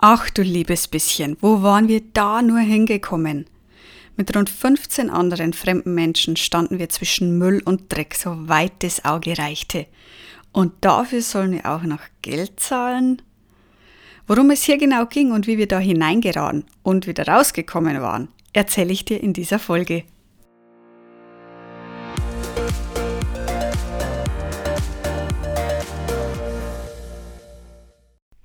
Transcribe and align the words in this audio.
Ach 0.00 0.30
du 0.30 0.42
liebes 0.42 0.86
bisschen, 0.86 1.36
wo 1.40 1.60
waren 1.62 1.88
wir 1.88 2.00
da 2.12 2.40
nur 2.40 2.60
hingekommen? 2.60 3.46
Mit 4.16 4.36
rund 4.36 4.48
15 4.48 5.10
anderen 5.10 5.52
fremden 5.52 5.92
Menschen 5.92 6.36
standen 6.36 6.78
wir 6.78 6.88
zwischen 6.88 7.36
Müll 7.36 7.60
und 7.64 7.92
Dreck, 7.92 8.14
so 8.14 8.48
weit 8.48 8.84
das 8.84 9.04
Auge 9.04 9.36
reichte. 9.36 9.86
Und 10.52 10.72
dafür 10.82 11.20
sollen 11.20 11.50
wir 11.50 11.66
auch 11.66 11.82
noch 11.82 12.02
Geld 12.22 12.60
zahlen? 12.60 13.22
Worum 14.28 14.50
es 14.50 14.62
hier 14.62 14.78
genau 14.78 15.04
ging 15.04 15.32
und 15.32 15.48
wie 15.48 15.58
wir 15.58 15.66
da 15.66 15.80
hineingeraten 15.80 16.64
und 16.84 17.08
wieder 17.08 17.26
rausgekommen 17.26 18.00
waren, 18.00 18.28
erzähle 18.52 18.92
ich 18.92 19.04
dir 19.04 19.20
in 19.20 19.32
dieser 19.32 19.58
Folge. 19.58 20.04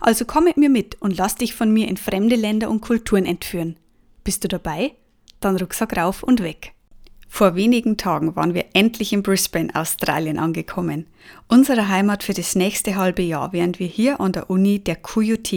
Also 0.00 0.24
komm 0.24 0.44
mit 0.44 0.56
mir 0.56 0.70
mit 0.70 1.00
und 1.00 1.16
lass 1.16 1.36
dich 1.36 1.54
von 1.54 1.72
mir 1.72 1.86
in 1.86 1.98
fremde 1.98 2.36
Länder 2.36 2.70
und 2.70 2.80
Kulturen 2.80 3.26
entführen. 3.26 3.76
Bist 4.24 4.42
du 4.42 4.48
dabei? 4.48 4.92
Dann 5.40 5.56
Rucksack 5.56 5.96
rauf 5.96 6.22
und 6.22 6.42
weg. 6.42 6.72
Vor 7.28 7.54
wenigen 7.54 7.96
Tagen 7.96 8.34
waren 8.34 8.54
wir 8.54 8.64
endlich 8.72 9.12
in 9.12 9.22
Brisbane, 9.22 9.72
Australien 9.74 10.38
angekommen, 10.38 11.06
unsere 11.46 11.88
Heimat 11.88 12.24
für 12.24 12.34
das 12.34 12.56
nächste 12.56 12.96
halbe 12.96 13.22
Jahr, 13.22 13.52
während 13.52 13.78
wir 13.78 13.86
hier 13.86 14.20
an 14.20 14.32
der 14.32 14.50
Uni 14.50 14.80
der 14.80 14.96
QUT, 14.96 15.52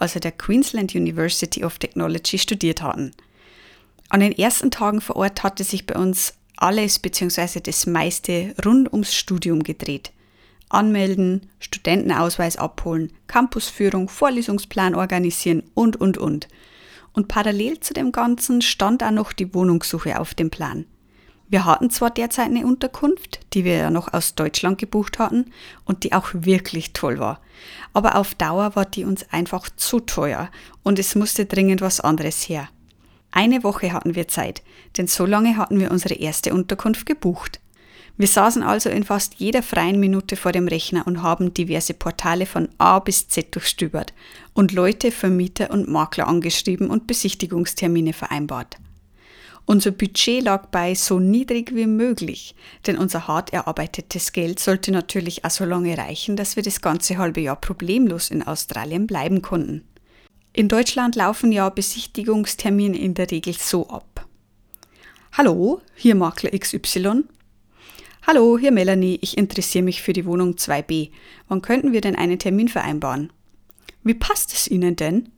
also 0.00 0.18
der 0.18 0.32
Queensland 0.32 0.94
University 0.94 1.64
of 1.64 1.78
Technology, 1.78 2.36
studiert 2.36 2.82
hatten. 2.82 3.12
An 4.08 4.20
den 4.20 4.32
ersten 4.32 4.72
Tagen 4.72 5.00
vor 5.00 5.16
Ort 5.16 5.44
hatte 5.44 5.62
sich 5.62 5.86
bei 5.86 5.94
uns 5.94 6.34
alles 6.56 6.98
bzw. 6.98 7.60
das 7.60 7.86
meiste 7.86 8.54
rund 8.64 8.92
ums 8.92 9.14
Studium 9.14 9.62
gedreht 9.62 10.10
anmelden, 10.68 11.50
Studentenausweis 11.58 12.56
abholen, 12.56 13.12
Campusführung, 13.26 14.08
Vorlesungsplan 14.08 14.94
organisieren 14.94 15.62
und, 15.74 15.96
und, 15.96 16.18
und. 16.18 16.48
Und 17.12 17.28
parallel 17.28 17.80
zu 17.80 17.94
dem 17.94 18.12
Ganzen 18.12 18.60
stand 18.60 19.02
auch 19.02 19.10
noch 19.10 19.32
die 19.32 19.54
Wohnungssuche 19.54 20.18
auf 20.18 20.34
dem 20.34 20.50
Plan. 20.50 20.86
Wir 21.48 21.64
hatten 21.66 21.90
zwar 21.90 22.10
derzeit 22.10 22.46
eine 22.46 22.66
Unterkunft, 22.66 23.40
die 23.52 23.64
wir 23.64 23.76
ja 23.76 23.90
noch 23.90 24.12
aus 24.12 24.34
Deutschland 24.34 24.78
gebucht 24.78 25.18
hatten 25.18 25.52
und 25.84 26.02
die 26.02 26.12
auch 26.12 26.30
wirklich 26.32 26.92
toll 26.92 27.18
war, 27.18 27.40
aber 27.92 28.16
auf 28.16 28.34
Dauer 28.34 28.74
war 28.74 28.86
die 28.86 29.04
uns 29.04 29.30
einfach 29.30 29.68
zu 29.76 30.00
teuer 30.00 30.50
und 30.82 30.98
es 30.98 31.14
musste 31.14 31.46
dringend 31.46 31.80
was 31.80 32.00
anderes 32.00 32.48
her. 32.48 32.68
Eine 33.30 33.62
Woche 33.62 33.92
hatten 33.92 34.14
wir 34.14 34.28
Zeit, 34.28 34.62
denn 34.96 35.06
so 35.06 35.26
lange 35.26 35.56
hatten 35.56 35.78
wir 35.80 35.90
unsere 35.90 36.14
erste 36.14 36.54
Unterkunft 36.54 37.04
gebucht. 37.04 37.60
Wir 38.16 38.28
saßen 38.28 38.62
also 38.62 38.90
in 38.90 39.02
fast 39.02 39.34
jeder 39.34 39.62
freien 39.62 39.98
Minute 39.98 40.36
vor 40.36 40.52
dem 40.52 40.68
Rechner 40.68 41.06
und 41.06 41.22
haben 41.22 41.52
diverse 41.52 41.94
Portale 41.94 42.46
von 42.46 42.68
A 42.78 43.00
bis 43.00 43.28
Z 43.28 43.54
durchstöbert 43.54 44.14
und 44.52 44.70
Leute, 44.70 45.10
Vermieter 45.10 45.70
und 45.70 45.88
Makler 45.88 46.28
angeschrieben 46.28 46.90
und 46.90 47.08
Besichtigungstermine 47.08 48.12
vereinbart. 48.12 48.76
Unser 49.66 49.90
Budget 49.90 50.44
lag 50.44 50.66
bei 50.66 50.94
so 50.94 51.18
niedrig 51.18 51.74
wie 51.74 51.86
möglich, 51.86 52.54
denn 52.86 52.98
unser 52.98 53.26
hart 53.26 53.52
erarbeitetes 53.52 54.32
Geld 54.32 54.60
sollte 54.60 54.92
natürlich 54.92 55.44
auch 55.44 55.50
so 55.50 55.64
lange 55.64 55.96
reichen, 55.96 56.36
dass 56.36 56.54
wir 56.54 56.62
das 56.62 56.82
ganze 56.82 57.16
halbe 57.16 57.40
Jahr 57.40 57.56
problemlos 57.56 58.30
in 58.30 58.42
Australien 58.42 59.06
bleiben 59.06 59.42
konnten. 59.42 59.82
In 60.52 60.68
Deutschland 60.68 61.16
laufen 61.16 61.50
ja 61.50 61.68
Besichtigungstermine 61.68 62.96
in 62.96 63.14
der 63.14 63.30
Regel 63.30 63.54
so 63.54 63.88
ab. 63.88 64.28
Hallo, 65.32 65.80
hier 65.96 66.14
Makler 66.14 66.56
XY. 66.56 67.24
Hallo, 68.26 68.56
hier 68.58 68.72
Melanie, 68.72 69.18
ich 69.20 69.36
interessiere 69.36 69.84
mich 69.84 70.00
für 70.00 70.14
die 70.14 70.24
Wohnung 70.24 70.52
2b. 70.54 71.10
Wann 71.48 71.60
könnten 71.60 71.92
wir 71.92 72.00
denn 72.00 72.16
einen 72.16 72.38
Termin 72.38 72.68
vereinbaren? 72.68 73.30
Wie 74.02 74.14
passt 74.14 74.54
es 74.54 74.66
Ihnen 74.66 74.96
denn? 74.96 75.28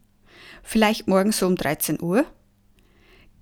Vielleicht 0.63 1.09
morgen 1.09 1.33
so 1.33 1.49
um 1.49 1.57
13 1.57 2.01
Uhr? 2.01 2.25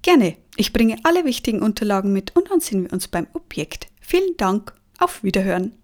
Gerne, 0.00 0.38
ich 0.56 0.72
bringe 0.72 0.96
alle 1.02 1.26
wichtigen 1.26 1.60
Unterlagen 1.60 2.10
mit 2.10 2.34
und 2.34 2.50
dann 2.50 2.60
sehen 2.60 2.84
wir 2.84 2.92
uns 2.94 3.06
beim 3.06 3.26
Objekt. 3.34 3.88
Vielen 4.00 4.34
Dank, 4.38 4.72
auf 4.98 5.22
Wiederhören. 5.22 5.74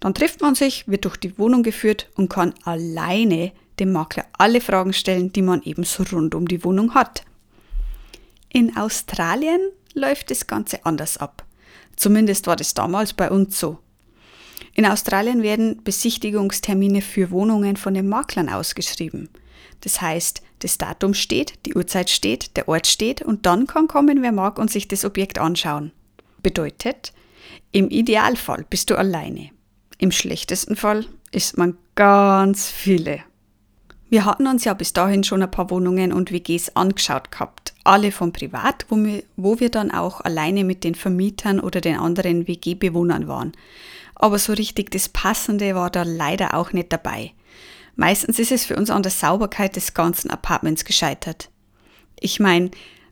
Dann 0.00 0.12
trifft 0.12 0.42
man 0.42 0.54
sich, 0.54 0.86
wird 0.86 1.06
durch 1.06 1.16
die 1.16 1.38
Wohnung 1.38 1.62
geführt 1.62 2.10
und 2.16 2.28
kann 2.28 2.52
alleine 2.64 3.52
dem 3.78 3.92
Makler 3.92 4.26
alle 4.36 4.60
Fragen 4.60 4.92
stellen, 4.92 5.32
die 5.32 5.40
man 5.40 5.62
ebenso 5.62 6.02
rund 6.02 6.34
um 6.34 6.46
die 6.46 6.62
Wohnung 6.64 6.92
hat. 6.92 7.24
In 8.50 8.76
Australien 8.76 9.70
läuft 9.94 10.30
das 10.30 10.46
Ganze 10.46 10.84
anders 10.84 11.16
ab. 11.16 11.46
Zumindest 12.02 12.48
war 12.48 12.56
das 12.56 12.74
damals 12.74 13.12
bei 13.12 13.30
uns 13.30 13.60
so. 13.60 13.78
In 14.74 14.86
Australien 14.86 15.44
werden 15.44 15.84
Besichtigungstermine 15.84 17.00
für 17.00 17.30
Wohnungen 17.30 17.76
von 17.76 17.94
den 17.94 18.08
Maklern 18.08 18.48
ausgeschrieben. 18.48 19.28
Das 19.82 20.00
heißt, 20.00 20.42
das 20.58 20.78
Datum 20.78 21.14
steht, 21.14 21.64
die 21.64 21.74
Uhrzeit 21.76 22.10
steht, 22.10 22.56
der 22.56 22.68
Ort 22.68 22.88
steht 22.88 23.22
und 23.22 23.46
dann 23.46 23.68
kann 23.68 23.86
kommen, 23.86 24.20
wer 24.20 24.32
mag 24.32 24.58
und 24.58 24.68
sich 24.68 24.88
das 24.88 25.04
Objekt 25.04 25.38
anschauen. 25.38 25.92
Bedeutet, 26.42 27.12
im 27.70 27.88
Idealfall 27.88 28.66
bist 28.68 28.90
du 28.90 28.96
alleine. 28.96 29.50
Im 29.98 30.10
schlechtesten 30.10 30.74
Fall 30.74 31.06
ist 31.30 31.56
man 31.56 31.76
ganz 31.94 32.68
viele. 32.68 33.20
Wir 34.10 34.24
hatten 34.24 34.48
uns 34.48 34.64
ja 34.64 34.74
bis 34.74 34.92
dahin 34.92 35.22
schon 35.22 35.40
ein 35.40 35.52
paar 35.52 35.70
Wohnungen 35.70 36.12
und 36.12 36.32
WGs 36.32 36.74
angeschaut 36.74 37.30
gehabt. 37.30 37.61
Alle 37.84 38.12
von 38.12 38.32
privat, 38.32 38.86
wo 38.88 38.96
wir, 38.96 39.22
wo 39.36 39.58
wir 39.58 39.70
dann 39.70 39.90
auch 39.90 40.20
alleine 40.20 40.64
mit 40.64 40.84
den 40.84 40.94
Vermietern 40.94 41.58
oder 41.60 41.80
den 41.80 41.98
anderen 41.98 42.46
WG-Bewohnern 42.46 43.26
waren. 43.26 43.52
Aber 44.14 44.38
so 44.38 44.52
richtig 44.52 44.90
das 44.90 45.08
Passende 45.08 45.74
war 45.74 45.90
da 45.90 46.04
leider 46.04 46.54
auch 46.54 46.72
nicht 46.72 46.92
dabei. 46.92 47.32
Meistens 47.96 48.38
ist 48.38 48.52
es 48.52 48.64
für 48.64 48.76
uns 48.76 48.90
an 48.90 49.02
der 49.02 49.12
Sauberkeit 49.12 49.76
des 49.76 49.94
ganzen 49.94 50.30
Apartments 50.30 50.84
gescheitert. 50.84 51.50
Ich 52.20 52.40
meine, 52.40 52.70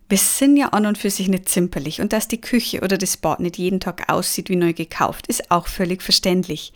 wir 0.09 0.19
sind 0.19 0.57
ja 0.57 0.69
an 0.69 0.87
und 0.87 0.99
für 0.99 1.11
sich 1.11 1.29
nicht 1.29 1.49
zimperlich 1.49 2.01
und 2.01 2.13
dass 2.13 2.29
die 2.29 2.41
Küche 2.41 2.81
oder 2.81 2.99
das 2.99 3.17
Bad 3.17 3.41
nicht 3.41 3.59
jeden 3.59 3.81
Tag 3.81 4.11
aussieht 4.11 4.49
wie 4.49 4.57
neu 4.57 4.73
gekauft, 4.73 5.27
ist 5.27 5.51
auch 5.51 5.69
völlig 5.69 6.03
verständlich. 6.03 6.73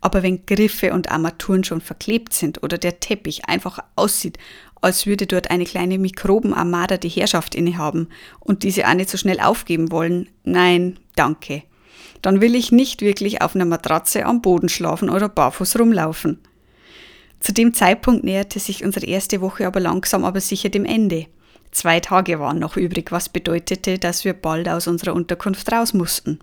Aber 0.00 0.22
wenn 0.22 0.46
Griffe 0.46 0.92
und 0.92 1.10
Armaturen 1.10 1.64
schon 1.64 1.80
verklebt 1.80 2.32
sind 2.32 2.62
oder 2.62 2.78
der 2.78 3.00
Teppich 3.00 3.46
einfach 3.46 3.80
aussieht, 3.96 4.38
als 4.80 5.06
würde 5.06 5.26
dort 5.26 5.50
eine 5.50 5.64
kleine 5.64 5.98
Mikrobenarmada 5.98 6.96
die 6.96 7.08
Herrschaft 7.08 7.54
innehaben 7.54 8.08
und 8.40 8.62
diese 8.62 8.88
auch 8.88 8.94
nicht 8.94 9.10
so 9.10 9.18
schnell 9.18 9.40
aufgeben 9.40 9.90
wollen, 9.90 10.28
nein, 10.44 10.98
danke. 11.16 11.62
Dann 12.22 12.40
will 12.40 12.54
ich 12.54 12.72
nicht 12.72 13.00
wirklich 13.00 13.42
auf 13.42 13.54
einer 13.54 13.64
Matratze 13.64 14.26
am 14.26 14.42
Boden 14.42 14.68
schlafen 14.68 15.10
oder 15.10 15.28
barfuß 15.28 15.78
rumlaufen. 15.78 16.38
Zu 17.40 17.52
dem 17.52 17.74
Zeitpunkt 17.74 18.24
näherte 18.24 18.58
sich 18.58 18.84
unsere 18.84 19.06
erste 19.06 19.40
Woche 19.40 19.66
aber 19.66 19.80
langsam 19.80 20.24
aber 20.24 20.40
sicher 20.40 20.68
dem 20.68 20.84
Ende. 20.84 21.26
Zwei 21.70 22.00
Tage 22.00 22.40
waren 22.40 22.58
noch 22.58 22.76
übrig, 22.76 23.12
was 23.12 23.28
bedeutete, 23.28 23.98
dass 23.98 24.24
wir 24.24 24.32
bald 24.32 24.68
aus 24.68 24.88
unserer 24.88 25.14
Unterkunft 25.14 25.70
raus 25.70 25.92
mussten 25.94 26.40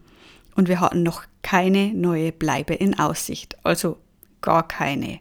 und 0.55 0.69
wir 0.69 0.79
hatten 0.79 1.03
noch 1.03 1.23
keine 1.41 1.93
neue 1.93 2.31
Bleibe 2.31 2.73
in 2.73 2.97
Aussicht, 2.97 3.57
also 3.63 3.97
gar 4.41 4.67
keine. 4.67 5.19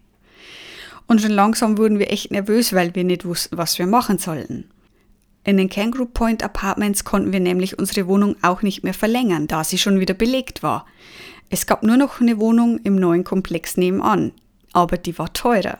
Und 1.06 1.20
schon 1.20 1.32
langsam 1.32 1.78
wurden 1.78 1.98
wir 1.98 2.10
echt 2.10 2.31
nervös, 2.31 2.72
weil 2.72 2.94
wir 2.94 3.04
nicht 3.04 3.25
wussten, 3.25 3.59
was 3.59 3.78
wir 3.78 3.87
machen 3.87 4.19
sollten. 4.19 4.70
In 5.44 5.59
den 5.59 5.69
Kangaroo 5.69 6.06
Point 6.06 6.43
Apartments 6.43 7.05
konnten 7.05 7.32
wir 7.32 7.40
nämlich 7.40 7.79
unsere 7.79 8.06
Wohnung 8.06 8.37
auch 8.40 8.62
nicht 8.62 8.82
mehr 8.82 8.94
verlängern, 8.94 9.46
da 9.46 9.62
sie 9.62 9.76
schon 9.76 10.00
wieder 10.00 10.14
belegt 10.14 10.62
war. 10.62 10.87
Es 11.50 11.67
gab 11.67 11.82
nur 11.82 11.99
noch 11.99 12.20
eine 12.20 12.38
Wohnung 12.38 12.79
im 12.79 12.96
neuen 12.96 13.25
Komplex 13.25 13.76
nebenan, 13.76 14.32
aber 14.73 14.96
die 14.96 15.19
war 15.19 15.32
teurer. 15.34 15.79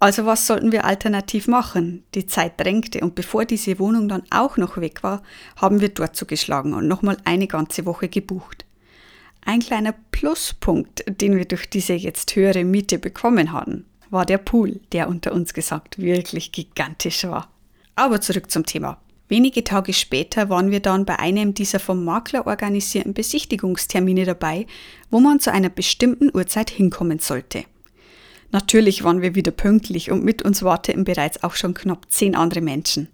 Also 0.00 0.26
was 0.26 0.46
sollten 0.46 0.72
wir 0.72 0.84
alternativ 0.84 1.46
machen? 1.46 2.04
Die 2.14 2.26
Zeit 2.26 2.58
drängte 2.58 3.00
und 3.00 3.14
bevor 3.14 3.44
diese 3.44 3.78
Wohnung 3.78 4.08
dann 4.08 4.22
auch 4.30 4.56
noch 4.56 4.78
weg 4.78 5.02
war, 5.02 5.22
haben 5.56 5.80
wir 5.80 5.90
dort 5.90 6.16
zugeschlagen 6.16 6.74
und 6.74 6.88
nochmal 6.88 7.18
eine 7.24 7.46
ganze 7.46 7.86
Woche 7.86 8.08
gebucht. 8.08 8.64
Ein 9.44 9.60
kleiner 9.60 9.94
Pluspunkt, 10.10 11.04
den 11.20 11.36
wir 11.36 11.44
durch 11.44 11.68
diese 11.68 11.92
jetzt 11.92 12.34
höhere 12.34 12.64
Miete 12.64 12.98
bekommen 12.98 13.52
hatten, 13.52 13.84
war 14.14 14.24
der 14.24 14.38
Pool, 14.38 14.80
der 14.92 15.08
unter 15.08 15.32
uns 15.32 15.52
gesagt 15.52 15.98
wirklich 15.98 16.52
gigantisch 16.52 17.24
war. 17.24 17.50
Aber 17.96 18.22
zurück 18.22 18.50
zum 18.50 18.64
Thema. 18.64 18.98
Wenige 19.28 19.64
Tage 19.64 19.92
später 19.92 20.48
waren 20.48 20.70
wir 20.70 20.80
dann 20.80 21.04
bei 21.04 21.18
einem 21.18 21.54
dieser 21.54 21.80
vom 21.80 22.04
Makler 22.04 22.46
organisierten 22.46 23.14
Besichtigungstermine 23.14 24.24
dabei, 24.24 24.66
wo 25.10 25.20
man 25.20 25.40
zu 25.40 25.52
einer 25.52 25.70
bestimmten 25.70 26.30
Uhrzeit 26.34 26.70
hinkommen 26.70 27.18
sollte. 27.18 27.64
Natürlich 28.52 29.02
waren 29.02 29.22
wir 29.22 29.34
wieder 29.34 29.50
pünktlich 29.50 30.10
und 30.10 30.24
mit 30.24 30.42
uns 30.42 30.62
warteten 30.62 31.04
bereits 31.04 31.42
auch 31.42 31.54
schon 31.54 31.74
knapp 31.74 32.06
zehn 32.10 32.36
andere 32.36 32.60
Menschen. 32.60 33.08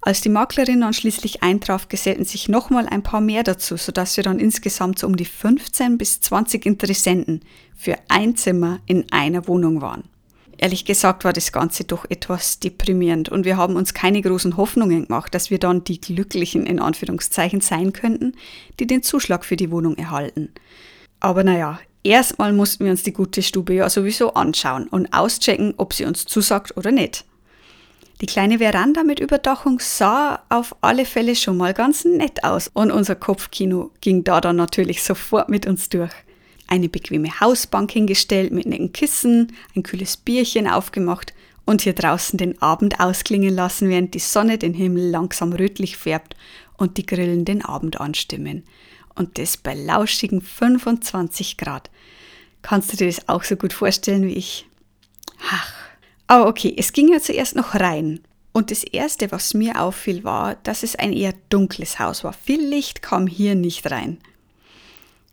Als 0.00 0.20
die 0.20 0.28
Maklerin 0.28 0.80
dann 0.80 0.92
schließlich 0.92 1.42
eintraf, 1.42 1.88
gesellten 1.88 2.24
sich 2.24 2.48
nochmal 2.48 2.86
ein 2.86 3.02
paar 3.02 3.20
mehr 3.20 3.42
dazu, 3.42 3.76
sodass 3.76 4.16
wir 4.16 4.24
dann 4.24 4.38
insgesamt 4.38 4.98
so 4.98 5.06
um 5.06 5.16
die 5.16 5.24
15 5.24 5.98
bis 5.98 6.20
20 6.20 6.64
Interessenten 6.64 7.42
für 7.76 7.96
ein 8.08 8.36
Zimmer 8.36 8.80
in 8.86 9.04
einer 9.12 9.46
Wohnung 9.46 9.80
waren. 9.80 10.04
Ehrlich 10.58 10.86
gesagt 10.86 11.24
war 11.24 11.34
das 11.34 11.52
Ganze 11.52 11.84
doch 11.84 12.06
etwas 12.08 12.60
deprimierend 12.60 13.28
und 13.28 13.44
wir 13.44 13.56
haben 13.58 13.76
uns 13.76 13.92
keine 13.92 14.22
großen 14.22 14.56
Hoffnungen 14.56 15.06
gemacht, 15.06 15.34
dass 15.34 15.50
wir 15.50 15.58
dann 15.58 15.84
die 15.84 16.00
Glücklichen 16.00 16.66
in 16.66 16.80
Anführungszeichen 16.80 17.60
sein 17.60 17.92
könnten, 17.92 18.32
die 18.80 18.86
den 18.86 19.02
Zuschlag 19.02 19.44
für 19.44 19.56
die 19.56 19.70
Wohnung 19.70 19.96
erhalten. 19.96 20.50
Aber 21.20 21.44
naja, 21.44 21.78
erstmal 22.02 22.54
mussten 22.54 22.84
wir 22.84 22.90
uns 22.90 23.02
die 23.02 23.12
gute 23.12 23.42
Stube 23.42 23.74
ja 23.74 23.90
sowieso 23.90 24.32
anschauen 24.32 24.88
und 24.88 25.12
auschecken, 25.12 25.74
ob 25.76 25.92
sie 25.92 26.06
uns 26.06 26.24
zusagt 26.24 26.76
oder 26.76 26.90
nicht. 26.90 27.24
Die 28.22 28.26
kleine 28.26 28.60
Veranda 28.60 29.04
mit 29.04 29.20
Überdachung 29.20 29.78
sah 29.78 30.42
auf 30.48 30.74
alle 30.80 31.04
Fälle 31.04 31.36
schon 31.36 31.58
mal 31.58 31.74
ganz 31.74 32.06
nett 32.06 32.44
aus 32.44 32.70
und 32.72 32.90
unser 32.90 33.14
Kopfkino 33.14 33.90
ging 34.00 34.24
da 34.24 34.40
dann 34.40 34.56
natürlich 34.56 35.02
sofort 35.02 35.50
mit 35.50 35.66
uns 35.66 35.90
durch. 35.90 36.12
Eine 36.66 36.88
bequeme 36.88 37.40
Hausbank 37.40 37.92
hingestellt 37.92 38.52
mit 38.52 38.66
netten 38.66 38.92
Kissen, 38.92 39.52
ein 39.74 39.82
kühles 39.82 40.16
Bierchen 40.16 40.66
aufgemacht 40.66 41.32
und 41.64 41.82
hier 41.82 41.92
draußen 41.92 42.38
den 42.38 42.60
Abend 42.62 43.00
ausklingen 43.00 43.54
lassen, 43.54 43.88
während 43.88 44.14
die 44.14 44.20
Sonne 44.20 44.58
den 44.58 44.74
Himmel 44.74 45.10
langsam 45.10 45.52
rötlich 45.52 45.96
färbt 45.96 46.36
und 46.76 46.96
die 46.96 47.06
Grillen 47.06 47.44
den 47.44 47.64
Abend 47.64 48.00
anstimmen. 48.00 48.64
Und 49.14 49.38
das 49.38 49.56
bei 49.56 49.74
lauschigen 49.74 50.40
25 50.40 51.56
Grad. 51.56 51.90
Kannst 52.62 52.92
du 52.92 52.96
dir 52.96 53.06
das 53.06 53.28
auch 53.28 53.44
so 53.44 53.56
gut 53.56 53.72
vorstellen 53.72 54.24
wie 54.24 54.34
ich? 54.34 54.66
Ach, 55.50 55.72
aber 56.26 56.48
okay, 56.48 56.74
es 56.76 56.92
ging 56.92 57.12
ja 57.12 57.20
zuerst 57.20 57.56
noch 57.56 57.74
rein. 57.74 58.20
Und 58.52 58.70
das 58.70 58.84
Erste, 58.84 59.30
was 59.32 59.54
mir 59.54 59.80
auffiel, 59.80 60.24
war, 60.24 60.56
dass 60.62 60.82
es 60.82 60.96
ein 60.96 61.12
eher 61.12 61.34
dunkles 61.50 61.98
Haus 61.98 62.24
war. 62.24 62.32
Viel 62.32 62.64
Licht 62.66 63.02
kam 63.02 63.26
hier 63.26 63.54
nicht 63.54 63.90
rein. 63.90 64.18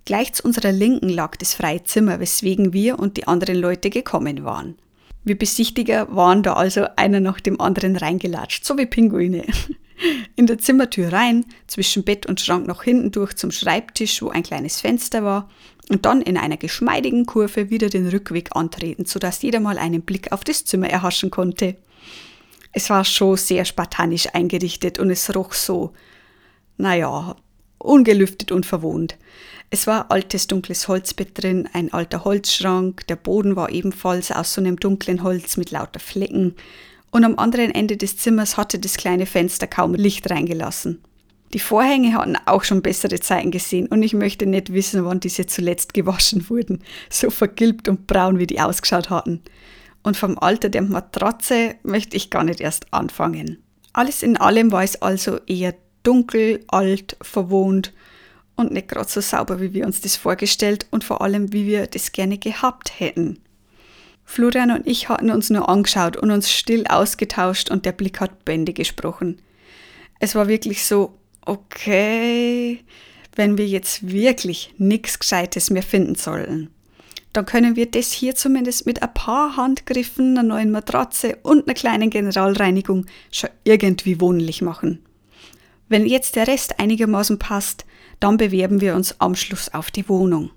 Gleich 0.05 0.33
zu 0.33 0.43
unserer 0.43 0.71
Linken 0.71 1.09
lag 1.09 1.37
das 1.37 1.53
freie 1.53 1.83
Zimmer, 1.83 2.19
weswegen 2.19 2.73
wir 2.73 2.99
und 2.99 3.17
die 3.17 3.27
anderen 3.27 3.55
Leute 3.55 3.89
gekommen 3.89 4.43
waren. 4.43 4.75
Wir 5.23 5.37
Besichtiger 5.37 6.13
waren 6.13 6.43
da 6.43 6.53
also 6.53 6.85
einer 6.97 7.21
nach 7.21 7.39
dem 7.39 7.61
anderen 7.61 7.95
reingelatscht, 7.95 8.65
so 8.65 8.77
wie 8.77 8.85
Pinguine. 8.85 9.45
In 10.35 10.47
der 10.47 10.57
Zimmertür 10.57 11.13
rein, 11.13 11.45
zwischen 11.67 12.03
Bett 12.03 12.25
und 12.25 12.41
Schrank 12.41 12.67
nach 12.67 12.83
hinten 12.83 13.11
durch 13.11 13.35
zum 13.35 13.51
Schreibtisch, 13.51 14.21
wo 14.21 14.29
ein 14.29 14.43
kleines 14.43 14.81
Fenster 14.81 15.23
war, 15.23 15.49
und 15.89 16.05
dann 16.05 16.21
in 16.21 16.37
einer 16.37 16.57
geschmeidigen 16.57 17.25
Kurve 17.25 17.69
wieder 17.69 17.89
den 17.89 18.07
Rückweg 18.07 18.55
antreten, 18.55 19.05
sodass 19.05 19.41
jeder 19.41 19.59
mal 19.59 19.77
einen 19.77 20.01
Blick 20.01 20.31
auf 20.31 20.43
das 20.43 20.65
Zimmer 20.65 20.89
erhaschen 20.89 21.29
konnte. 21.29 21.75
Es 22.71 22.89
war 22.89 23.05
schon 23.05 23.37
sehr 23.37 23.65
spartanisch 23.65 24.27
eingerichtet 24.33 24.97
und 24.97 25.09
es 25.09 25.33
roch 25.35 25.53
so, 25.53 25.93
naja, 26.77 27.35
ungelüftet 27.77 28.51
und 28.51 28.65
verwohnt. 28.65 29.17
Es 29.73 29.87
war 29.87 30.11
altes 30.11 30.45
dunkles 30.45 30.87
Holzbett 30.87 31.29
drin, 31.33 31.67
ein 31.73 31.91
alter 31.91 32.25
Holzschrank, 32.25 33.07
der 33.07 33.15
Boden 33.15 33.55
war 33.55 33.71
ebenfalls 33.71 34.31
aus 34.31 34.53
so 34.53 34.61
einem 34.61 34.79
dunklen 34.79 35.23
Holz 35.23 35.57
mit 35.57 35.71
lauter 35.71 35.99
Flecken, 35.99 36.53
und 37.09 37.23
am 37.23 37.39
anderen 37.39 37.71
Ende 37.71 37.97
des 37.97 38.15
Zimmers 38.17 38.55
hatte 38.55 38.77
das 38.77 38.97
kleine 38.97 39.25
Fenster 39.25 39.65
kaum 39.65 39.95
Licht 39.95 40.29
reingelassen. 40.29 41.01
Die 41.53 41.59
Vorhänge 41.59 42.13
hatten 42.13 42.37
auch 42.45 42.63
schon 42.63 42.83
bessere 42.83 43.19
Zeiten 43.19 43.49
gesehen 43.49 43.87
und 43.87 44.03
ich 44.03 44.13
möchte 44.13 44.45
nicht 44.45 44.71
wissen, 44.71 45.05
wann 45.05 45.19
diese 45.19 45.47
zuletzt 45.47 45.95
gewaschen 45.95 46.51
wurden, 46.51 46.83
so 47.09 47.31
vergilbt 47.31 47.89
und 47.89 48.05
braun 48.05 48.37
wie 48.37 48.45
die 48.45 48.61
ausgeschaut 48.61 49.09
hatten. 49.09 49.41
Und 50.03 50.17
vom 50.17 50.37
Alter 50.37 50.69
der 50.69 50.83
Matratze 50.83 51.77
möchte 51.81 52.15
ich 52.15 52.29
gar 52.29 52.43
nicht 52.43 52.61
erst 52.61 52.93
anfangen. 52.93 53.57
Alles 53.91 54.21
in 54.21 54.37
allem 54.37 54.71
war 54.71 54.83
es 54.83 55.01
also 55.01 55.39
eher 55.47 55.73
dunkel, 56.03 56.63
alt, 56.67 57.17
verwohnt 57.23 57.91
und 58.55 58.71
nicht 58.71 58.87
gerade 58.87 59.09
so 59.09 59.21
sauber, 59.21 59.59
wie 59.61 59.73
wir 59.73 59.85
uns 59.85 60.01
das 60.01 60.15
vorgestellt 60.15 60.87
und 60.91 61.03
vor 61.03 61.21
allem, 61.21 61.53
wie 61.53 61.65
wir 61.65 61.87
das 61.87 62.11
gerne 62.11 62.37
gehabt 62.37 62.99
hätten. 62.99 63.39
Florian 64.25 64.71
und 64.71 64.87
ich 64.87 65.09
hatten 65.09 65.29
uns 65.31 65.49
nur 65.49 65.67
angeschaut 65.69 66.17
und 66.17 66.31
uns 66.31 66.51
still 66.51 66.85
ausgetauscht 66.87 67.69
und 67.69 67.85
der 67.85 67.91
Blick 67.91 68.19
hat 68.19 68.45
Bände 68.45 68.73
gesprochen. 68.73 69.41
Es 70.19 70.35
war 70.35 70.47
wirklich 70.47 70.85
so, 70.85 71.17
okay, 71.45 72.79
wenn 73.35 73.57
wir 73.57 73.67
jetzt 73.67 74.07
wirklich 74.07 74.73
nichts 74.77 75.19
Gescheites 75.19 75.69
mehr 75.69 75.83
finden 75.83 76.15
sollen, 76.15 76.69
dann 77.33 77.45
können 77.45 77.75
wir 77.75 77.87
das 77.89 78.11
hier 78.11 78.35
zumindest 78.35 78.85
mit 78.85 79.01
ein 79.01 79.13
paar 79.13 79.57
Handgriffen, 79.57 80.37
einer 80.37 80.47
neuen 80.47 80.71
Matratze 80.71 81.37
und 81.41 81.67
einer 81.67 81.73
kleinen 81.73 82.11
Generalreinigung 82.11 83.07
schon 83.31 83.49
irgendwie 83.63 84.21
wohnlich 84.21 84.61
machen. 84.61 85.03
Wenn 85.89 86.05
jetzt 86.05 86.35
der 86.35 86.47
Rest 86.47 86.79
einigermaßen 86.79 87.39
passt, 87.39 87.85
dann 88.19 88.37
bewerben 88.37 88.81
wir 88.81 88.95
uns 88.95 89.19
am 89.19 89.35
Schluss 89.35 89.73
auf 89.73 89.91
die 89.91 90.07
Wohnung. 90.07 90.51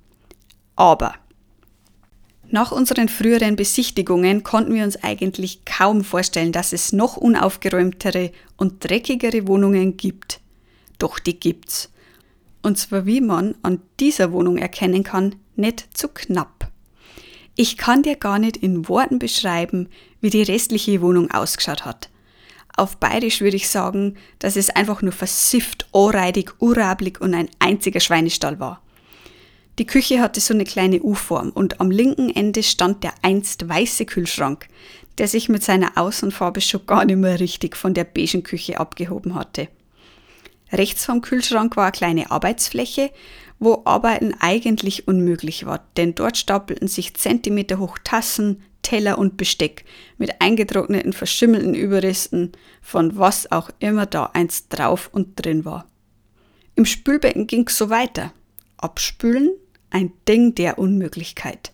Aber 0.76 1.14
nach 2.48 2.70
unseren 2.70 3.08
früheren 3.08 3.56
Besichtigungen 3.56 4.44
konnten 4.44 4.74
wir 4.74 4.84
uns 4.84 5.02
eigentlich 5.02 5.64
kaum 5.64 6.04
vorstellen, 6.04 6.52
dass 6.52 6.72
es 6.72 6.92
noch 6.92 7.16
unaufgeräumtere 7.16 8.30
und 8.56 8.84
dreckigere 8.84 9.48
Wohnungen 9.48 9.96
gibt. 9.96 10.40
Doch 10.98 11.18
die 11.18 11.38
gibt's. 11.38 11.90
Und 12.62 12.78
zwar 12.78 13.04
wie 13.04 13.20
man 13.20 13.56
an 13.62 13.80
dieser 13.98 14.32
Wohnung 14.32 14.58
erkennen 14.58 15.02
kann, 15.02 15.36
nicht 15.56 15.88
zu 15.96 16.08
knapp. 16.08 16.70
Ich 17.56 17.76
kann 17.76 18.02
dir 18.02 18.16
gar 18.16 18.38
nicht 18.38 18.56
in 18.56 18.88
Worten 18.88 19.18
beschreiben, 19.18 19.88
wie 20.20 20.30
die 20.30 20.42
restliche 20.42 21.00
Wohnung 21.00 21.30
ausgeschaut 21.30 21.84
hat. 21.84 22.10
Auf 22.76 22.98
Bayerisch 22.98 23.40
würde 23.40 23.56
ich 23.56 23.68
sagen, 23.68 24.16
dass 24.38 24.56
es 24.56 24.68
einfach 24.70 25.00
nur 25.00 25.12
versifft, 25.12 25.88
ohrreidig, 25.92 26.60
urablig 26.60 27.20
und 27.20 27.34
ein 27.34 27.48
einziger 27.58 28.00
Schweinestall 28.00 28.60
war. 28.60 28.82
Die 29.78 29.86
Küche 29.86 30.20
hatte 30.20 30.40
so 30.40 30.54
eine 30.54 30.64
kleine 30.64 31.02
U-Form 31.02 31.50
und 31.50 31.80
am 31.80 31.90
linken 31.90 32.30
Ende 32.30 32.62
stand 32.62 33.02
der 33.02 33.14
einst 33.22 33.68
weiße 33.68 34.06
Kühlschrank, 34.06 34.68
der 35.18 35.28
sich 35.28 35.48
mit 35.48 35.62
seiner 35.62 35.96
Außenfarbe 35.96 36.60
schon 36.60 36.86
gar 36.86 37.04
nicht 37.04 37.16
mehr 37.16 37.40
richtig 37.40 37.76
von 37.76 37.94
der 37.94 38.04
beigen 38.04 38.42
Küche 38.42 38.78
abgehoben 38.78 39.34
hatte. 39.34 39.68
Rechts 40.72 41.04
vom 41.04 41.20
Kühlschrank 41.20 41.76
war 41.76 41.84
eine 41.84 41.92
kleine 41.92 42.30
Arbeitsfläche, 42.30 43.10
wo 43.58 43.82
Arbeiten 43.84 44.34
eigentlich 44.38 45.08
unmöglich 45.08 45.66
war, 45.66 45.86
denn 45.96 46.14
dort 46.14 46.36
stapelten 46.36 46.88
sich 46.88 47.14
Zentimeter 47.14 47.78
hoch 47.78 47.98
Tassen, 48.04 48.62
Teller 48.82 49.18
und 49.18 49.36
Besteck 49.36 49.84
mit 50.18 50.40
eingetrockneten, 50.40 51.12
verschimmelten 51.12 51.74
Überresten 51.74 52.52
von 52.80 53.16
was 53.18 53.50
auch 53.50 53.70
immer 53.80 54.06
da 54.06 54.30
einst 54.32 54.66
drauf 54.70 55.10
und 55.12 55.44
drin 55.44 55.64
war. 55.64 55.86
Im 56.76 56.84
Spülbecken 56.84 57.46
ging's 57.46 57.76
so 57.76 57.90
weiter. 57.90 58.32
Abspülen, 58.76 59.50
ein 59.90 60.12
Ding 60.28 60.54
der 60.54 60.78
Unmöglichkeit. 60.78 61.72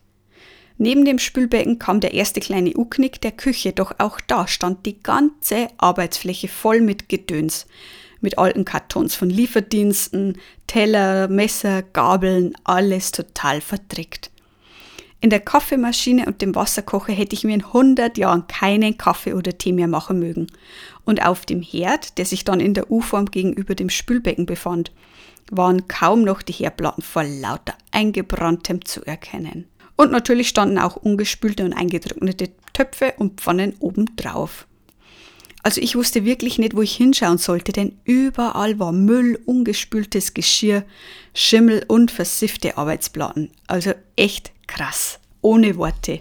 Neben 0.78 1.04
dem 1.04 1.18
Spülbecken 1.18 1.78
kam 1.78 2.00
der 2.00 2.14
erste 2.14 2.40
kleine 2.40 2.74
U-Knick 2.74 3.20
der 3.20 3.32
Küche, 3.32 3.72
doch 3.72 3.94
auch 3.98 4.20
da 4.20 4.46
stand 4.48 4.86
die 4.86 5.02
ganze 5.02 5.68
Arbeitsfläche 5.76 6.48
voll 6.48 6.80
mit 6.80 7.08
Gedöns 7.08 7.66
mit 8.22 8.38
alten 8.38 8.64
Kartons 8.64 9.14
von 9.14 9.28
Lieferdiensten, 9.28 10.38
Teller, 10.66 11.28
Messer, 11.28 11.82
Gabeln, 11.82 12.54
alles 12.64 13.12
total 13.12 13.60
verdreckt. 13.60 14.30
In 15.20 15.30
der 15.30 15.40
Kaffeemaschine 15.40 16.26
und 16.26 16.42
dem 16.42 16.56
Wasserkocher 16.56 17.12
hätte 17.12 17.34
ich 17.34 17.44
mir 17.44 17.54
in 17.54 17.64
100 17.64 18.18
Jahren 18.18 18.48
keinen 18.48 18.98
Kaffee 18.98 19.34
oder 19.34 19.56
Tee 19.56 19.72
mehr 19.72 19.86
machen 19.86 20.18
mögen. 20.18 20.48
Und 21.04 21.24
auf 21.24 21.46
dem 21.46 21.62
Herd, 21.62 22.18
der 22.18 22.24
sich 22.24 22.44
dann 22.44 22.58
in 22.58 22.74
der 22.74 22.90
U-Form 22.90 23.26
gegenüber 23.26 23.76
dem 23.76 23.88
Spülbecken 23.88 24.46
befand, 24.46 24.90
waren 25.48 25.86
kaum 25.86 26.22
noch 26.22 26.42
die 26.42 26.52
Herdplatten 26.52 27.04
vor 27.04 27.22
lauter 27.22 27.74
eingebranntem 27.92 28.84
zu 28.84 29.06
erkennen. 29.06 29.66
Und 29.94 30.10
natürlich 30.10 30.48
standen 30.48 30.78
auch 30.78 30.96
ungespülte 30.96 31.64
und 31.64 31.72
eingetrocknete 31.72 32.50
Töpfe 32.72 33.14
und 33.18 33.40
Pfannen 33.40 33.74
oben 33.78 34.16
drauf. 34.16 34.66
Also 35.62 35.80
ich 35.80 35.94
wusste 35.94 36.24
wirklich 36.24 36.58
nicht, 36.58 36.74
wo 36.74 36.82
ich 36.82 36.96
hinschauen 36.96 37.38
sollte, 37.38 37.72
denn 37.72 37.96
überall 38.04 38.78
war 38.78 38.90
Müll, 38.92 39.40
ungespültes 39.46 40.34
Geschirr, 40.34 40.84
Schimmel 41.34 41.84
und 41.86 42.10
versiffte 42.10 42.76
Arbeitsplatten. 42.76 43.50
Also 43.68 43.92
echt 44.16 44.50
krass, 44.66 45.20
ohne 45.40 45.76
Worte. 45.76 46.20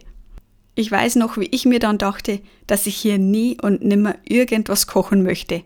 Ich 0.75 0.91
weiß 0.91 1.15
noch, 1.15 1.37
wie 1.37 1.49
ich 1.51 1.65
mir 1.65 1.79
dann 1.79 1.97
dachte, 1.97 2.39
dass 2.67 2.87
ich 2.87 2.95
hier 2.95 3.17
nie 3.17 3.57
und 3.61 3.83
nimmer 3.83 4.15
irgendwas 4.25 4.87
kochen 4.87 5.23
möchte. 5.23 5.63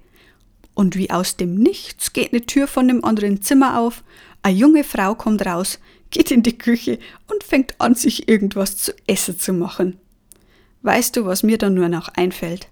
Und 0.73 0.95
wie 0.95 1.11
aus 1.11 1.37
dem 1.37 1.55
Nichts 1.55 2.13
geht 2.13 2.33
eine 2.33 2.45
Tür 2.45 2.67
von 2.67 2.87
dem 2.87 3.03
anderen 3.03 3.41
Zimmer 3.41 3.79
auf, 3.79 4.03
eine 4.41 4.57
junge 4.57 4.83
Frau 4.83 5.15
kommt 5.15 5.45
raus, 5.45 5.79
geht 6.11 6.31
in 6.31 6.43
die 6.43 6.57
Küche 6.57 6.99
und 7.27 7.43
fängt 7.43 7.79
an, 7.79 7.95
sich 7.95 8.27
irgendwas 8.27 8.77
zu 8.77 8.93
essen 9.07 9.37
zu 9.39 9.53
machen. 9.53 9.97
Weißt 10.81 11.15
du, 11.15 11.25
was 11.25 11.43
mir 11.43 11.57
dann 11.57 11.73
nur 11.73 11.89
noch 11.89 12.09
einfällt? 12.09 12.67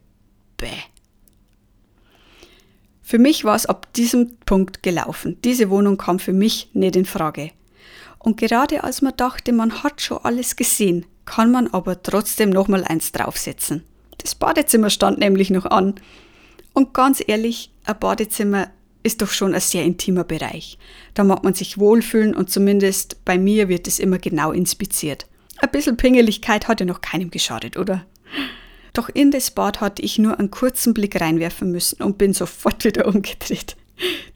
Bäh. 0.57 0.69
Für 3.03 3.19
mich 3.19 3.43
war 3.43 3.55
es 3.55 3.65
ab 3.65 3.91
diesem 3.93 4.37
Punkt 4.45 4.81
gelaufen. 4.81 5.37
Diese 5.43 5.69
Wohnung 5.69 5.97
kam 5.97 6.19
für 6.19 6.33
mich 6.33 6.69
nicht 6.73 6.95
in 6.95 7.05
Frage. 7.05 7.51
Und 8.17 8.37
gerade 8.37 8.83
als 8.83 9.01
man 9.01 9.15
dachte, 9.17 9.51
man 9.51 9.83
hat 9.83 10.01
schon 10.01 10.19
alles 10.23 10.55
gesehen, 10.55 11.05
kann 11.25 11.51
man 11.51 11.67
aber 11.67 12.01
trotzdem 12.01 12.49
nochmal 12.49 12.85
eins 12.85 13.11
draufsetzen. 13.11 13.83
Das 14.19 14.35
Badezimmer 14.35 14.89
stand 14.89 15.19
nämlich 15.19 15.49
noch 15.49 15.65
an. 15.65 15.95
Und 16.73 16.93
ganz 16.93 17.21
ehrlich, 17.25 17.71
ein 17.83 17.99
Badezimmer 17.99 18.69
ist 19.03 19.21
doch 19.21 19.31
schon 19.31 19.53
ein 19.53 19.59
sehr 19.59 19.83
intimer 19.83 20.23
Bereich. 20.23 20.77
Da 21.13 21.25
mag 21.25 21.43
man 21.43 21.53
sich 21.53 21.77
wohlfühlen 21.77 22.33
und 22.33 22.49
zumindest 22.49 23.23
bei 23.25 23.37
mir 23.37 23.67
wird 23.67 23.87
es 23.87 23.99
immer 23.99 24.17
genau 24.17 24.53
inspiziert. 24.53 25.27
Ein 25.59 25.71
bisschen 25.71 25.97
Pingeligkeit 25.97 26.69
hat 26.69 26.79
ja 26.79 26.85
noch 26.85 27.01
keinem 27.01 27.29
geschadet, 27.29 27.75
oder? 27.75 28.05
Doch 28.93 29.09
in 29.09 29.31
das 29.31 29.51
Bad 29.51 29.81
hatte 29.81 30.03
ich 30.03 30.19
nur 30.19 30.39
einen 30.39 30.51
kurzen 30.51 30.93
Blick 30.93 31.19
reinwerfen 31.19 31.71
müssen 31.71 32.01
und 32.03 32.17
bin 32.19 32.33
sofort 32.33 32.83
wieder 32.85 33.07
umgedreht. 33.07 33.75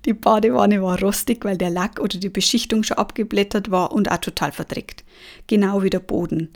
Die 0.06 0.14
Badewanne 0.14 0.82
war 0.82 1.00
rostig, 1.00 1.44
weil 1.46 1.58
der 1.58 1.70
Lack 1.70 2.00
oder 2.00 2.18
die 2.18 2.30
Beschichtung 2.30 2.84
schon 2.84 2.98
abgeblättert 2.98 3.72
war 3.72 3.92
und 3.92 4.12
auch 4.12 4.18
total 4.18 4.52
verdreckt. 4.52 5.04
Genau 5.48 5.84
wie 5.84 5.90
der 5.90 6.00
Boden. 6.00 6.50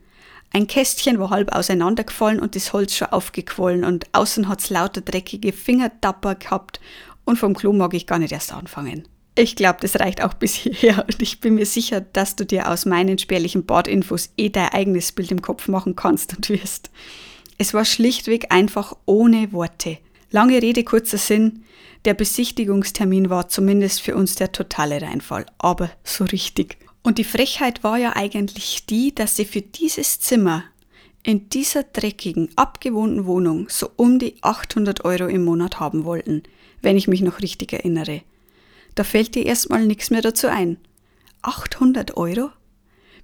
Ein 0.54 0.68
Kästchen 0.68 1.20
war 1.20 1.30
halb 1.30 1.54
auseinandergefallen 1.54 2.40
und 2.40 2.56
das 2.56 2.74
Holz 2.74 2.96
schon 2.96 3.10
aufgequollen 3.10 3.84
und 3.84 4.06
außen 4.12 4.48
hat's 4.48 4.70
lauter 4.70 5.02
dreckige 5.02 5.54
Fingertapper 5.54 6.36
gehabt 6.36 6.82
und 7.24 7.40
vom 7.40 7.56
Klo 7.56 7.72
mag 7.72 7.94
ich 7.94 8.08
gar 8.08 8.20
nicht 8.20 8.34
erst 8.34 8.54
anfangen. 8.54 9.08
Ich 9.36 9.56
glaube, 9.56 9.80
das 9.82 10.00
reicht 10.00 10.22
auch 10.22 10.34
bis 10.34 10.54
hierher 10.54 11.06
und 11.08 11.22
ich 11.22 11.40
bin 11.40 11.56
mir 11.56 11.66
sicher, 11.66 12.02
dass 12.02 12.36
du 12.36 12.46
dir 12.46 12.70
aus 12.70 12.86
meinen 12.86 13.18
spärlichen 13.18 13.66
Badinfos 13.66 14.30
eh 14.38 14.50
dein 14.50 14.70
eigenes 14.70 15.14
Bild 15.14 15.32
im 15.32 15.42
Kopf 15.42 15.70
machen 15.70 15.96
kannst 15.96 16.36
und 16.36 16.50
wirst. 16.50 16.92
Es 17.62 17.76
war 17.76 17.86
schlichtweg 17.86 18.48
einfach 18.50 18.98
ohne 19.06 19.52
Worte. 19.52 20.00
Lange 20.32 20.64
Rede, 20.64 20.84
kurzer 20.84 21.20
Sinn. 21.20 21.64
Der 22.06 22.16
Besichtigungstermin 22.16 23.30
war 23.30 23.50
zumindest 23.50 24.02
für 24.02 24.16
uns 24.16 24.34
der 24.34 24.52
totale 24.52 25.00
Reinfall, 25.00 25.46
aber 25.60 25.92
so 26.04 26.24
richtig. 26.24 26.80
Und 27.04 27.20
die 27.20 27.24
Frechheit 27.24 27.84
war 27.84 28.00
ja 28.00 28.16
eigentlich 28.16 28.88
die, 28.88 29.14
dass 29.14 29.36
sie 29.36 29.46
für 29.46 29.62
dieses 29.62 30.20
Zimmer 30.20 30.64
in 31.22 31.50
dieser 31.50 31.84
dreckigen, 31.84 32.50
abgewohnten 32.56 33.28
Wohnung 33.28 33.70
so 33.70 33.92
um 33.96 34.18
die 34.18 34.38
800 34.42 35.06
Euro 35.06 35.28
im 35.28 35.46
Monat 35.46 35.80
haben 35.80 36.04
wollten, 36.04 36.42
wenn 36.82 36.98
ich 36.98 37.08
mich 37.08 37.22
noch 37.22 37.44
richtig 37.44 37.74
erinnere. 37.74 38.24
Da 38.96 39.04
fällt 39.04 39.36
dir 39.36 39.46
erstmal 39.46 39.86
nichts 39.86 40.10
mehr 40.10 40.24
dazu 40.24 40.48
ein. 40.48 40.78
800 41.44 42.18
Euro? 42.18 42.50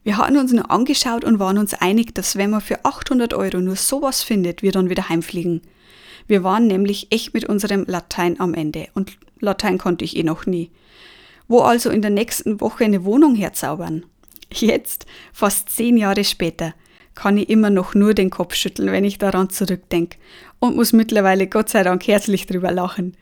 Wir 0.07 0.17
hatten 0.17 0.37
uns 0.37 0.53
nur 0.53 0.71
angeschaut 0.71 1.25
und 1.25 1.37
waren 1.37 1.57
uns 1.57 1.73
einig, 1.73 2.15
dass 2.15 2.37
wenn 2.37 2.51
man 2.51 2.61
für 2.61 2.85
800 2.85 3.33
Euro 3.33 3.57
nur 3.57 3.75
sowas 3.75 4.23
findet, 4.23 4.61
wir 4.61 4.71
dann 4.71 4.89
wieder 4.89 5.09
heimfliegen. 5.09 5.59
Wir 6.27 6.45
waren 6.45 6.65
nämlich 6.65 7.07
echt 7.09 7.33
mit 7.33 7.43
unserem 7.43 7.83
Latein 7.85 8.39
am 8.39 8.53
Ende 8.53 8.87
und 8.93 9.17
Latein 9.41 9.77
konnte 9.77 10.05
ich 10.05 10.15
eh 10.15 10.23
noch 10.23 10.45
nie. 10.45 10.71
Wo 11.49 11.59
also 11.59 11.89
in 11.89 12.01
der 12.01 12.11
nächsten 12.11 12.61
Woche 12.61 12.85
eine 12.85 13.03
Wohnung 13.03 13.35
herzaubern? 13.35 14.05
Jetzt, 14.49 15.07
fast 15.33 15.71
zehn 15.71 15.97
Jahre 15.97 16.23
später, 16.23 16.73
kann 17.13 17.37
ich 17.37 17.49
immer 17.49 17.69
noch 17.69 17.93
nur 17.93 18.13
den 18.13 18.29
Kopf 18.29 18.55
schütteln, 18.55 18.93
wenn 18.93 19.03
ich 19.03 19.17
daran 19.17 19.49
zurückdenke 19.49 20.17
und 20.59 20.77
muss 20.77 20.93
mittlerweile 20.93 21.47
Gott 21.47 21.67
sei 21.67 21.83
Dank 21.83 22.07
herzlich 22.07 22.45
drüber 22.45 22.71
lachen. 22.71 23.17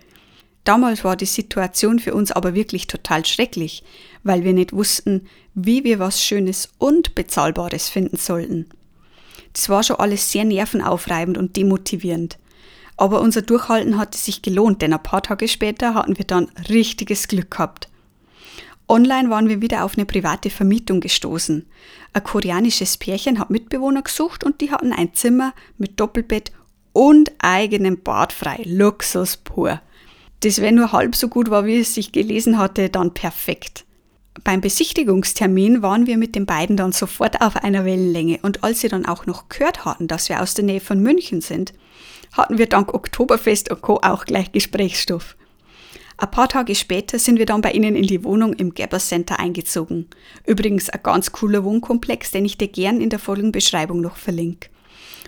Damals 0.65 1.03
war 1.03 1.15
die 1.15 1.25
Situation 1.25 2.00
für 2.00 2.13
uns 2.13 2.31
aber 2.31 2.55
wirklich 2.55 2.88
total 2.88 3.24
schrecklich, 3.25 3.84
weil 4.24 4.43
wir 4.43 4.53
nicht 4.53 4.74
wussten, 4.74 5.27
wie 5.53 5.84
wir 5.84 6.00
was 6.00 6.22
Schönes 6.22 6.69
und 6.79 7.15
Bezahlbares 7.15 7.88
finden 7.88 8.17
sollten. 8.17 8.67
Das 9.53 9.69
war 9.69 9.84
schon 9.84 9.98
alles 9.98 10.31
sehr 10.31 10.43
nervenaufreibend 10.43 11.38
und 11.38 11.55
demotivierend. 11.55 12.38
Aber 12.98 13.22
unser 13.22 13.41
Durchhalten 13.41 13.98
hatte 13.98 14.17
sich 14.17 14.41
gelohnt, 14.41 14.81
denn 14.81 14.93
ein 14.93 15.03
paar 15.03 15.22
Tage 15.22 15.48
später 15.48 15.93
hatten 15.93 16.17
wir 16.17 16.25
dann 16.25 16.50
richtiges 16.69 17.27
Glück 17.27 17.51
gehabt. 17.51 17.89
Online 18.88 19.29
waren 19.29 19.50
wir 19.50 19.62
wieder 19.62 19.84
auf 19.84 19.95
eine 19.95 20.05
private 20.05 20.50
Vermietung 20.50 21.00
gestoßen. 21.00 21.65
Ein 22.13 22.24
koreanisches 22.24 22.98
Pärchen 22.98 23.39
hat 23.39 23.50
Mitbewohner 23.50 24.01
gesucht 24.01 24.43
und 24.43 24.62
die 24.62 24.72
hatten 24.72 24.93
ein 24.93 25.13
Zimmer 25.13 25.53
mit 25.77 26.00
Doppelbett 26.00 26.51
und 26.93 27.31
eigenem 27.39 28.01
Bad 28.01 28.34
frei. 28.34 28.62
Luxus 28.65 29.38
pur. 29.38 29.81
Das, 30.42 30.62
wenn 30.62 30.75
nur 30.75 30.92
halb 30.92 31.15
so 31.15 31.27
gut 31.27 31.50
war, 31.50 31.65
wie 31.65 31.80
es 31.80 31.94
sich 31.94 32.12
gelesen 32.12 32.58
hatte, 32.58 32.89
dann 32.89 33.13
perfekt. 33.13 33.86
Beim 34.44 34.62
Besichtigungstermin 34.62 35.82
waren 35.82 36.08
wir 36.08 36.18
mit 36.18 36.36
den 36.36 36.46
beiden 36.46 36.75
dann 36.75 36.92
sofort 36.92 37.42
auf 37.42 37.56
einer 37.56 37.86
Wellenlänge 37.86 38.39
und 38.42 38.63
als 38.63 38.82
sie 38.82 38.89
dann 38.89 39.06
auch 39.06 39.25
noch 39.25 39.48
gehört 39.48 39.86
hatten, 39.86 40.08
dass 40.08 40.27
wir 40.27 40.42
aus 40.42 40.54
der 40.54 40.65
Nähe 40.65 40.82
von 40.82 41.01
München 41.01 41.42
sind, 41.42 41.74
hatten 42.34 42.58
wir 42.58 42.68
dank 42.68 42.94
Oktoberfest 42.94 43.72
und 43.72 43.82
Co. 43.82 44.00
auch 44.01 44.25
gleich 44.25 44.51
Gesprächsstoff. 44.51 45.38
Ein 46.18 46.32
paar 46.32 46.48
Tage 46.48 46.75
später 46.75 47.20
sind 47.20 47.39
wir 47.39 47.46
dann 47.46 47.62
bei 47.62 47.72
ihnen 47.72 47.96
in 47.96 48.08
die 48.08 48.24
Wohnung 48.24 48.54
im 48.54 48.74
Gabber 48.74 49.00
Center 49.00 49.39
eingezogen. 49.39 50.08
Übrigens 50.46 50.89
ein 50.89 51.01
ganz 51.04 51.32
cooler 51.32 51.63
Wohnkomplex, 51.63 52.32
den 52.32 52.46
ich 52.46 52.58
dir 52.58 52.70
gern 52.70 53.01
in 53.01 53.10
der 53.10 53.20
folgenden 53.20 53.51
Beschreibung 53.51 54.00
noch 54.00 54.15
verlinke. 54.15 54.70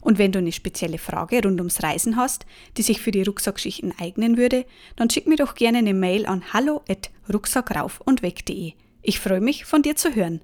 Und 0.00 0.18
wenn 0.18 0.32
du 0.32 0.40
eine 0.40 0.50
spezielle 0.50 0.98
Frage 0.98 1.40
rund 1.44 1.60
ums 1.60 1.80
Reisen 1.80 2.16
hast, 2.16 2.44
die 2.76 2.82
sich 2.82 3.00
für 3.00 3.12
die 3.12 3.22
Rucksackschichten 3.22 3.94
eignen 4.00 4.36
würde, 4.36 4.66
dann 4.96 5.08
schick 5.08 5.28
mir 5.28 5.36
doch 5.36 5.54
gerne 5.54 5.78
eine 5.78 5.94
Mail 5.94 6.26
an 6.26 6.52
hallo@rucksackraufundweg.de. 6.52 8.72
Ich 9.02 9.20
freue 9.20 9.40
mich, 9.40 9.64
von 9.64 9.82
dir 9.82 9.94
zu 9.94 10.16
hören. 10.16 10.40